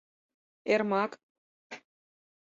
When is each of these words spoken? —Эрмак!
—Эрмак! 0.73 1.11